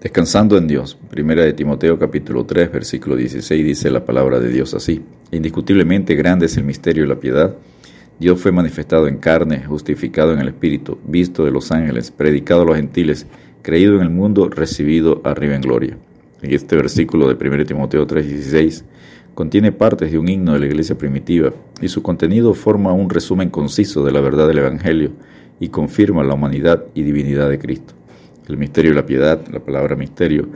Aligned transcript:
Descansando 0.00 0.56
en 0.56 0.66
Dios. 0.66 0.96
Primera 1.10 1.44
de 1.44 1.52
Timoteo 1.52 1.98
capítulo 1.98 2.46
3 2.46 2.72
versículo 2.72 3.16
16 3.16 3.66
dice 3.66 3.90
la 3.90 4.02
palabra 4.02 4.40
de 4.40 4.48
Dios 4.48 4.72
así. 4.72 5.02
Indiscutiblemente 5.30 6.14
grande 6.14 6.46
es 6.46 6.56
el 6.56 6.64
misterio 6.64 7.02
de 7.02 7.10
la 7.10 7.20
piedad. 7.20 7.54
Dios 8.18 8.40
fue 8.40 8.50
manifestado 8.50 9.08
en 9.08 9.18
carne, 9.18 9.62
justificado 9.62 10.32
en 10.32 10.38
el 10.38 10.48
Espíritu, 10.48 10.98
visto 11.06 11.44
de 11.44 11.50
los 11.50 11.70
ángeles, 11.70 12.10
predicado 12.10 12.62
a 12.62 12.64
los 12.64 12.76
gentiles, 12.76 13.26
creído 13.60 13.96
en 13.96 14.00
el 14.00 14.08
mundo, 14.08 14.48
recibido 14.48 15.20
arriba 15.22 15.54
en 15.54 15.60
gloria. 15.60 15.98
En 16.40 16.54
este 16.54 16.76
versículo 16.76 17.28
de 17.28 17.34
1 17.34 17.66
Timoteo 17.66 18.06
3:16 18.06 18.84
contiene 19.34 19.70
partes 19.70 20.10
de 20.10 20.16
un 20.16 20.30
himno 20.30 20.54
de 20.54 20.60
la 20.60 20.66
iglesia 20.66 20.96
primitiva 20.96 21.52
y 21.82 21.88
su 21.88 22.02
contenido 22.02 22.54
forma 22.54 22.94
un 22.94 23.10
resumen 23.10 23.50
conciso 23.50 24.02
de 24.02 24.12
la 24.12 24.22
verdad 24.22 24.48
del 24.48 24.60
Evangelio 24.60 25.12
y 25.60 25.68
confirma 25.68 26.24
la 26.24 26.32
humanidad 26.32 26.86
y 26.94 27.02
divinidad 27.02 27.50
de 27.50 27.58
Cristo. 27.58 27.99
El 28.50 28.56
misterio 28.56 28.90
de 28.90 28.96
la 28.96 29.06
piedad, 29.06 29.46
la 29.52 29.60
palabra 29.60 29.94
misterio, 29.94 30.48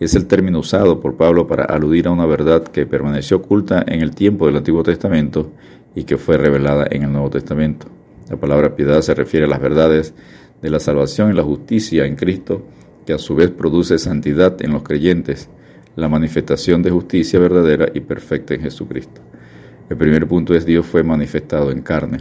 es 0.00 0.14
el 0.14 0.26
término 0.26 0.60
usado 0.60 1.00
por 1.00 1.18
Pablo 1.18 1.46
para 1.46 1.64
aludir 1.64 2.06
a 2.06 2.10
una 2.10 2.24
verdad 2.24 2.62
que 2.62 2.86
permaneció 2.86 3.36
oculta 3.36 3.84
en 3.86 4.00
el 4.00 4.14
tiempo 4.14 4.46
del 4.46 4.56
Antiguo 4.56 4.82
Testamento 4.82 5.52
y 5.94 6.04
que 6.04 6.16
fue 6.16 6.38
revelada 6.38 6.86
en 6.90 7.02
el 7.02 7.12
Nuevo 7.12 7.28
Testamento. 7.28 7.88
La 8.30 8.38
palabra 8.38 8.74
piedad 8.74 9.02
se 9.02 9.12
refiere 9.12 9.44
a 9.44 9.50
las 9.50 9.60
verdades 9.60 10.14
de 10.62 10.70
la 10.70 10.80
salvación 10.80 11.30
y 11.30 11.34
la 11.34 11.42
justicia 11.42 12.06
en 12.06 12.16
Cristo, 12.16 12.64
que 13.04 13.12
a 13.12 13.18
su 13.18 13.34
vez 13.34 13.50
produce 13.50 13.98
santidad 13.98 14.56
en 14.62 14.72
los 14.72 14.82
creyentes, 14.82 15.50
la 15.94 16.08
manifestación 16.08 16.82
de 16.82 16.90
justicia 16.90 17.38
verdadera 17.38 17.88
y 17.92 18.00
perfecta 18.00 18.54
en 18.54 18.62
Jesucristo. 18.62 19.20
El 19.90 19.98
primer 19.98 20.26
punto 20.26 20.54
es 20.54 20.64
Dios 20.64 20.86
fue 20.86 21.02
manifestado 21.02 21.70
en 21.70 21.82
carne. 21.82 22.16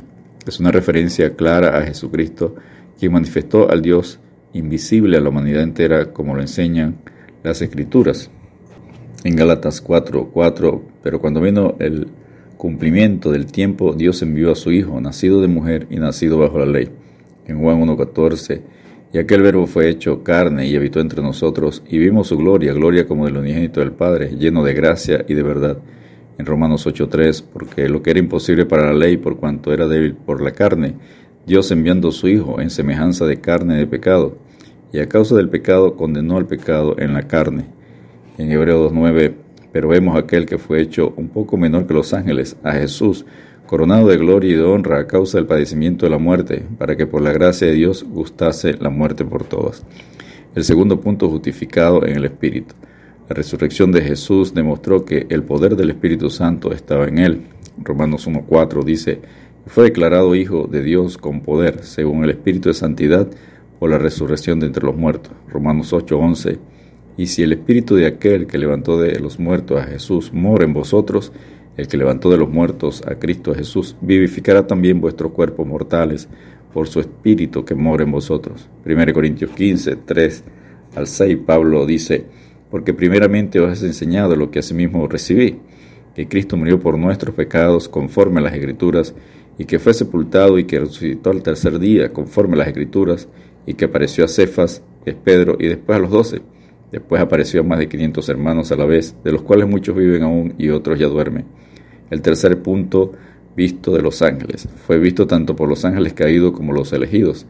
Es 0.46 0.60
una 0.60 0.72
referencia 0.72 1.38
clara 1.38 1.78
a 1.78 1.84
Jesucristo, 1.84 2.54
quien 3.00 3.14
manifestó 3.14 3.72
al 3.72 3.82
Dios 3.82 4.20
invisible 4.54 5.18
a 5.18 5.22
la 5.22 5.30
humanidad 5.30 5.64
entera, 5.64 6.12
como 6.12 6.36
lo 6.36 6.42
enseñan 6.42 6.96
las 7.44 7.62
Escrituras. 7.62 8.30
En 9.24 9.36
Gálatas 9.36 9.82
4, 9.82 10.30
4, 10.32 10.82
pero 11.04 11.22
cuando 11.22 11.42
vino 11.42 11.76
el 11.80 12.08
cumplimiento 12.58 13.32
del 13.32 13.46
tiempo, 13.46 13.94
Dios 13.94 14.22
envió 14.22 14.52
a 14.52 14.56
su 14.56 14.72
Hijo, 14.72 15.00
nacido 15.02 15.42
de 15.42 15.48
mujer 15.48 15.88
y 15.90 15.98
nacido 15.98 16.38
bajo 16.38 16.60
la 16.60 16.66
ley. 16.66 16.90
En 17.48 17.60
Juan 17.60 17.82
1.14, 17.82 18.62
y 19.14 19.18
aquel 19.18 19.42
verbo 19.42 19.68
fue 19.68 19.90
hecho 19.90 20.24
carne 20.24 20.68
y 20.68 20.76
habitó 20.76 21.00
entre 21.00 21.22
nosotros, 21.22 21.84
y 21.90 21.98
vimos 21.98 22.28
su 22.28 22.38
gloria, 22.38 22.74
gloria 22.74 23.08
como 23.08 23.26
del 23.26 23.38
unigénito 23.38 23.80
del 23.80 23.92
Padre, 23.92 24.38
lleno 24.38 24.64
de 24.64 24.74
gracia 24.74 25.26
y 25.28 25.34
de 25.34 25.44
verdad. 25.44 25.78
En 26.38 26.46
Romanos 26.46 26.88
8.3, 26.88 27.44
porque 27.52 27.90
lo 27.90 28.02
que 28.02 28.12
era 28.12 28.20
imposible 28.20 28.66
para 28.66 28.88
la 28.88 28.94
ley, 28.94 29.18
por 29.18 29.38
cuanto 29.38 29.74
era 29.74 29.88
débil 29.88 30.16
por 30.16 30.42
la 30.42 30.52
carne, 30.52 30.96
Dios 31.46 31.72
enviando 31.72 32.12
su 32.12 32.28
Hijo 32.28 32.62
en 32.62 32.70
semejanza 32.70 33.26
de 33.26 33.40
carne 33.40 33.76
de 33.76 33.88
pecado, 33.88 34.38
y 34.94 35.00
a 35.00 35.10
causa 35.10 35.36
del 35.36 35.50
pecado 35.50 35.96
condenó 35.96 36.38
al 36.38 36.46
pecado 36.46 36.96
en 37.00 37.14
la 37.14 37.24
carne. 37.24 37.66
En 38.38 38.52
Hebreos 38.52 38.92
2.9, 38.92 39.34
pero 39.72 39.88
vemos 39.88 40.18
aquel 40.18 40.46
que 40.46 40.58
fue 40.58 40.82
hecho 40.82 41.14
un 41.16 41.30
poco 41.30 41.58
menor 41.58 41.88
que 41.88 41.94
los 41.94 42.14
ángeles, 42.14 42.58
a 42.64 42.74
Jesús, 42.74 43.26
coronado 43.66 44.10
de 44.10 44.18
gloria 44.18 44.52
y 44.52 44.56
de 44.56 44.64
honra 44.64 45.00
a 45.00 45.08
causa 45.08 45.38
del 45.38 45.48
padecimiento 45.48 46.06
de 46.06 46.10
la 46.10 46.18
muerte, 46.18 46.64
para 46.78 46.96
que 46.96 47.08
por 47.08 47.22
la 47.22 47.32
gracia 47.32 47.68
de 47.68 47.74
Dios 47.74 48.04
gustase 48.04 48.74
la 48.74 48.90
muerte 48.90 49.24
por 49.24 49.46
todas. 49.46 49.86
El 50.54 50.64
segundo 50.66 51.00
punto 51.00 51.30
justificado 51.30 52.06
en 52.06 52.18
el 52.18 52.26
Espíritu. 52.26 52.76
La 53.30 53.36
resurrección 53.36 53.94
de 53.94 54.02
Jesús 54.02 54.54
demostró 54.54 55.06
que 55.06 55.26
el 55.30 55.44
poder 55.44 55.78
del 55.78 55.92
Espíritu 55.92 56.30
Santo 56.30 56.74
estaba 56.74 57.08
en 57.08 57.18
él. 57.18 57.42
Romanos 57.82 58.28
1.4 58.28 58.84
dice, 58.84 59.22
fue 59.66 59.86
declarado 59.86 60.36
Hijo 60.36 60.68
de 60.68 60.82
Dios 60.82 61.18
con 61.18 61.42
poder, 61.42 61.84
según 61.84 62.24
el 62.24 62.32
Espíritu 62.32 62.70
de 62.70 62.74
Santidad, 62.74 63.30
por 63.80 63.90
la 63.90 63.98
resurrección 63.98 64.60
de 64.60 64.68
entre 64.68 64.86
los 64.86 64.96
muertos. 64.96 65.32
Romanos 65.48 65.94
8:11. 65.94 66.60
Y 67.18 67.28
si 67.28 67.44
el 67.44 67.54
Espíritu 67.54 67.96
de 67.96 68.08
aquel 68.08 68.48
que 68.48 68.58
levantó 68.58 69.00
de 69.00 69.20
los 69.20 69.40
muertos 69.40 69.80
a 69.80 69.84
Jesús 69.84 70.32
mora 70.34 70.66
en 70.66 70.74
vosotros, 70.74 71.32
el 71.78 71.88
que 71.88 71.98
levantó 71.98 72.30
de 72.30 72.38
los 72.38 72.50
muertos 72.50 73.02
a 73.06 73.16
Cristo 73.16 73.54
Jesús, 73.54 73.96
vivificará 74.02 74.68
también 74.68 75.00
vuestros 75.00 75.32
cuerpos 75.32 75.66
mortales 75.66 76.28
por 76.74 76.88
su 76.88 77.00
Espíritu 77.00 77.66
que 77.66 77.76
mora 77.76 78.04
en 78.04 78.12
vosotros. 78.12 78.70
1 78.86 79.14
Corintios 79.14 79.52
15, 79.52 79.96
3 80.06 80.44
al 80.96 81.08
6, 81.08 81.38
Pablo 81.46 81.86
dice, 81.86 82.26
porque 82.70 82.94
primeramente 82.94 83.60
os 83.60 83.84
he 83.84 83.88
enseñado 83.88 84.36
lo 84.36 84.52
que 84.52 84.60
asimismo 84.60 85.08
recibí, 85.08 85.60
que 86.16 86.28
Cristo 86.28 86.58
murió 86.58 86.80
por 86.80 86.98
nuestros 86.98 87.36
pecados 87.36 87.88
conforme 87.88 88.40
a 88.40 88.44
las 88.44 88.54
Escrituras, 88.54 89.14
y 89.62 89.66
que 89.66 89.78
fue 89.78 89.94
sepultado 89.94 90.58
y 90.58 90.64
que 90.64 90.80
resucitó 90.80 91.30
al 91.30 91.44
tercer 91.44 91.78
día, 91.78 92.12
conforme 92.12 92.56
a 92.56 92.58
las 92.58 92.70
Escrituras, 92.70 93.30
y 93.68 93.76
que 93.76 93.86
apareció 93.86 94.26
a 94.26 94.28
Cefas, 94.28 94.82
es 95.06 95.14
Pedro, 95.14 95.56
y 95.60 95.68
después 95.68 96.00
a 96.00 96.02
los 96.02 96.10
doce. 96.10 96.42
Después 96.92 97.22
apareció 97.22 97.62
a 97.62 97.64
más 97.64 97.78
de 97.78 97.88
500 97.88 98.28
hermanos 98.30 98.72
a 98.72 98.76
la 98.76 98.86
vez, 98.86 99.16
de 99.24 99.32
los 99.32 99.44
cuales 99.44 99.68
muchos 99.68 99.96
viven 99.96 100.24
aún 100.24 100.56
y 100.58 100.70
otros 100.70 100.98
ya 100.98 101.06
duermen. 101.06 101.46
El 102.10 102.24
tercer 102.24 102.64
punto, 102.64 103.12
visto 103.56 103.94
de 103.96 104.02
los 104.02 104.24
ángeles. 104.24 104.68
Fue 104.88 104.98
visto 104.98 105.28
tanto 105.28 105.56
por 105.56 105.70
los 105.70 105.86
ángeles 105.86 106.14
caídos 106.14 106.54
como 106.54 106.74
los 106.74 106.92
elegidos. 106.92 107.46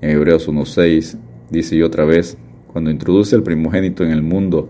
En 0.00 0.10
Hebreos 0.10 0.48
1.6 0.48 1.18
dice 1.50 1.74
y 1.74 1.82
otra 1.82 2.04
vez, 2.04 2.38
cuando 2.72 2.92
introduce 2.92 3.34
el 3.34 3.42
primogénito 3.42 4.04
en 4.04 4.12
el 4.12 4.22
mundo, 4.22 4.68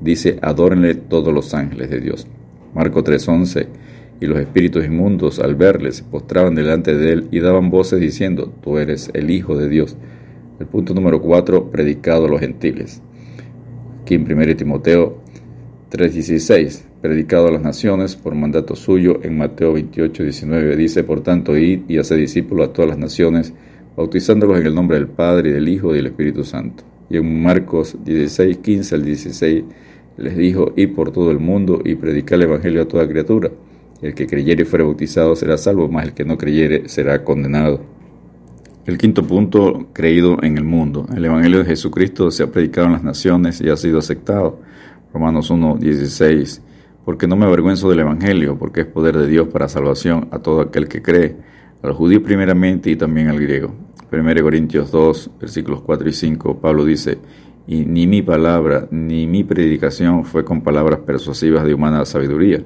dice, 0.00 0.38
adórenle 0.42 0.94
todos 0.94 1.34
los 1.34 1.52
ángeles 1.54 1.90
de 1.90 1.98
Dios. 1.98 2.28
Marco 2.72 3.02
3.11 3.02 3.66
y 4.20 4.26
los 4.26 4.38
espíritus 4.38 4.84
inmundos, 4.84 5.38
al 5.38 5.54
verle, 5.54 5.92
se 5.92 6.04
postraban 6.04 6.54
delante 6.54 6.96
de 6.96 7.12
él 7.12 7.28
y 7.30 7.40
daban 7.40 7.70
voces 7.70 8.00
diciendo, 8.00 8.52
Tú 8.62 8.78
eres 8.78 9.10
el 9.14 9.30
Hijo 9.30 9.56
de 9.56 9.68
Dios. 9.68 9.96
El 10.58 10.66
punto 10.66 10.94
número 10.94 11.20
4, 11.20 11.70
predicado 11.70 12.24
a 12.26 12.28
los 12.28 12.40
gentiles. 12.40 13.02
Aquí 14.02 14.14
en 14.14 14.22
1 14.22 14.56
Timoteo 14.56 15.18
3:16, 15.90 16.84
predicado 17.02 17.48
a 17.48 17.50
las 17.50 17.62
naciones 17.62 18.16
por 18.16 18.34
mandato 18.34 18.74
suyo 18.74 19.20
en 19.22 19.36
Mateo 19.36 19.74
28, 19.74 20.22
19, 20.22 20.76
dice, 20.76 21.04
por 21.04 21.20
tanto, 21.20 21.56
id 21.56 21.80
y 21.88 21.98
haced 21.98 22.16
discípulos 22.16 22.68
a 22.68 22.72
todas 22.72 22.88
las 22.88 22.98
naciones, 22.98 23.52
bautizándolos 23.96 24.58
en 24.60 24.66
el 24.66 24.74
nombre 24.74 24.96
del 24.96 25.08
Padre 25.08 25.50
y 25.50 25.52
del 25.52 25.68
Hijo 25.68 25.92
y 25.92 25.98
del 25.98 26.06
Espíritu 26.06 26.42
Santo. 26.42 26.84
Y 27.10 27.18
en 27.18 27.42
Marcos 27.42 27.96
16, 28.04 28.58
15 28.58 28.94
al 28.94 29.04
16, 29.04 29.64
les 30.16 30.36
dijo, 30.36 30.72
id 30.76 30.94
por 30.94 31.12
todo 31.12 31.30
el 31.30 31.38
mundo 31.38 31.82
y 31.84 31.94
predicad 31.94 32.36
el 32.36 32.44
Evangelio 32.44 32.82
a 32.82 32.88
toda 32.88 33.06
criatura. 33.06 33.50
El 34.02 34.14
que 34.14 34.26
creyere 34.26 34.62
y 34.62 34.66
fuere 34.66 34.84
bautizado 34.84 35.34
será 35.36 35.56
salvo, 35.56 35.88
mas 35.88 36.06
el 36.06 36.14
que 36.14 36.24
no 36.24 36.36
creyere 36.36 36.88
será 36.88 37.24
condenado. 37.24 37.80
El 38.86 38.98
quinto 38.98 39.26
punto, 39.26 39.88
creído 39.92 40.42
en 40.42 40.56
el 40.58 40.64
mundo. 40.64 41.06
El 41.14 41.24
Evangelio 41.24 41.58
de 41.58 41.64
Jesucristo 41.64 42.30
se 42.30 42.42
ha 42.42 42.52
predicado 42.52 42.86
en 42.86 42.92
las 42.92 43.02
naciones 43.02 43.60
y 43.60 43.68
ha 43.68 43.76
sido 43.76 43.98
aceptado. 43.98 44.60
Romanos 45.12 45.50
1, 45.50 45.78
16. 45.80 46.62
Porque 47.04 47.26
no 47.26 47.36
me 47.36 47.46
avergüenzo 47.46 47.88
del 47.90 48.00
Evangelio, 48.00 48.58
porque 48.58 48.82
es 48.82 48.86
poder 48.86 49.16
de 49.16 49.26
Dios 49.26 49.48
para 49.48 49.68
salvación 49.68 50.28
a 50.30 50.38
todo 50.38 50.60
aquel 50.60 50.88
que 50.88 51.02
cree, 51.02 51.36
al 51.82 51.92
judío 51.94 52.22
primeramente 52.22 52.90
y 52.90 52.96
también 52.96 53.28
al 53.28 53.40
griego. 53.40 53.74
1 54.12 54.42
Corintios 54.42 54.92
2, 54.92 55.30
versículos 55.40 55.82
4 55.82 56.08
y 56.08 56.12
5, 56.12 56.60
Pablo 56.60 56.84
dice, 56.84 57.18
y 57.66 57.84
ni 57.84 58.06
mi 58.06 58.22
palabra 58.22 58.86
ni 58.92 59.26
mi 59.26 59.42
predicación 59.42 60.24
fue 60.24 60.44
con 60.44 60.62
palabras 60.62 61.00
persuasivas 61.00 61.64
de 61.64 61.74
humana 61.74 62.04
sabiduría, 62.04 62.62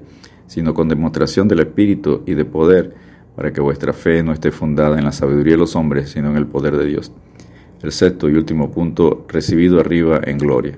sino 0.50 0.74
con 0.74 0.88
demostración 0.88 1.46
del 1.46 1.60
Espíritu 1.60 2.24
y 2.26 2.34
de 2.34 2.44
poder, 2.44 2.92
para 3.36 3.52
que 3.52 3.60
vuestra 3.60 3.92
fe 3.92 4.20
no 4.24 4.32
esté 4.32 4.50
fundada 4.50 4.98
en 4.98 5.04
la 5.04 5.12
sabiduría 5.12 5.52
de 5.52 5.58
los 5.58 5.76
hombres, 5.76 6.10
sino 6.10 6.28
en 6.28 6.36
el 6.36 6.48
poder 6.48 6.76
de 6.76 6.86
Dios. 6.86 7.12
El 7.84 7.92
sexto 7.92 8.28
y 8.28 8.34
último 8.34 8.68
punto, 8.68 9.24
recibido 9.28 9.78
arriba 9.78 10.20
en 10.24 10.38
gloria. 10.38 10.76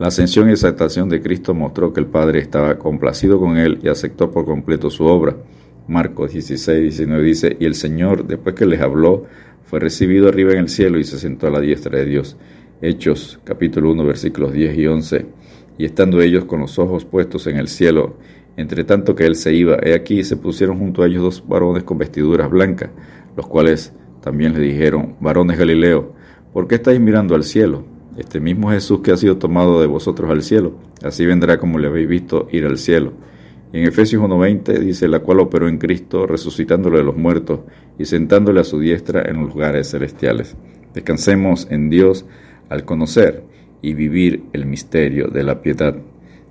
La 0.00 0.08
ascensión 0.08 0.48
y 0.48 0.52
exaltación 0.52 1.08
de 1.08 1.22
Cristo 1.22 1.54
mostró 1.54 1.92
que 1.92 2.00
el 2.00 2.06
Padre 2.06 2.40
estaba 2.40 2.76
complacido 2.80 3.38
con 3.38 3.58
él 3.58 3.78
y 3.84 3.88
aceptó 3.88 4.32
por 4.32 4.44
completo 4.44 4.90
su 4.90 5.04
obra. 5.04 5.36
Marcos 5.86 6.32
16, 6.32 6.82
19 6.82 7.22
dice, 7.22 7.56
y 7.60 7.64
el 7.64 7.76
Señor, 7.76 8.26
después 8.26 8.56
que 8.56 8.66
les 8.66 8.80
habló, 8.80 9.26
fue 9.62 9.78
recibido 9.78 10.28
arriba 10.28 10.50
en 10.54 10.58
el 10.58 10.68
cielo 10.68 10.98
y 10.98 11.04
se 11.04 11.20
sentó 11.20 11.46
a 11.46 11.50
la 11.50 11.60
diestra 11.60 11.96
de 11.96 12.06
Dios. 12.06 12.36
Hechos 12.80 13.38
capítulo 13.44 13.92
1 13.92 14.04
versículos 14.04 14.52
10 14.52 14.78
y 14.78 14.86
11. 14.88 15.26
Y 15.78 15.84
estando 15.84 16.20
ellos 16.20 16.44
con 16.44 16.58
los 16.58 16.76
ojos 16.80 17.04
puestos 17.04 17.46
en 17.46 17.56
el 17.56 17.68
cielo, 17.68 18.16
entre 18.56 18.84
tanto 18.84 19.14
que 19.14 19.24
él 19.24 19.36
se 19.36 19.54
iba, 19.54 19.78
he 19.82 19.94
aquí 19.94 20.24
se 20.24 20.36
pusieron 20.36 20.78
junto 20.78 21.02
a 21.02 21.06
ellos 21.06 21.22
dos 21.22 21.48
varones 21.48 21.84
con 21.84 21.98
vestiduras 21.98 22.50
blancas, 22.50 22.90
los 23.36 23.46
cuales 23.46 23.92
también 24.20 24.54
le 24.54 24.60
dijeron, 24.60 25.16
varones 25.20 25.58
Galileo, 25.58 26.12
¿por 26.52 26.68
qué 26.68 26.76
estáis 26.76 27.00
mirando 27.00 27.34
al 27.34 27.44
cielo? 27.44 27.84
Este 28.16 28.40
mismo 28.40 28.70
Jesús 28.70 29.00
que 29.00 29.10
ha 29.10 29.16
sido 29.16 29.38
tomado 29.38 29.80
de 29.80 29.86
vosotros 29.86 30.30
al 30.30 30.42
cielo, 30.42 30.74
así 31.02 31.24
vendrá 31.24 31.58
como 31.58 31.78
le 31.78 31.88
habéis 31.88 32.08
visto 32.08 32.46
ir 32.52 32.66
al 32.66 32.76
cielo. 32.76 33.12
Y 33.72 33.78
en 33.78 33.86
Efesios 33.86 34.22
1.20 34.22 34.78
dice, 34.80 35.08
la 35.08 35.20
cual 35.20 35.40
operó 35.40 35.66
en 35.66 35.78
Cristo, 35.78 36.26
resucitándolo 36.26 36.98
de 36.98 37.04
los 37.04 37.16
muertos 37.16 37.60
y 37.98 38.04
sentándole 38.04 38.60
a 38.60 38.64
su 38.64 38.78
diestra 38.78 39.22
en 39.22 39.40
los 39.40 39.54
lugares 39.54 39.90
celestiales. 39.90 40.56
Descansemos 40.92 41.66
en 41.70 41.88
Dios 41.88 42.26
al 42.68 42.84
conocer 42.84 43.44
y 43.80 43.94
vivir 43.94 44.44
el 44.52 44.66
misterio 44.66 45.28
de 45.28 45.42
la 45.42 45.62
piedad. 45.62 45.96